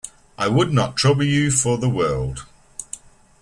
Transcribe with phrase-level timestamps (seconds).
[0.35, 2.47] I would not trouble you for the world.